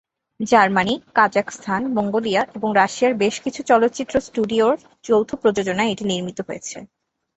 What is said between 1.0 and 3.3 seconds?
Kazakhstan, Mongolia এবং রাশিয়ার